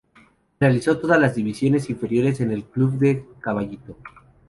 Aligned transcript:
Realizó 0.59 0.97
todas 0.97 1.19
las 1.21 1.35
divisiones 1.35 1.87
inferiores 1.91 2.41
en 2.41 2.49
el 2.49 2.63
club 2.63 2.93
de 2.97 3.23
Caballito. 3.39 3.97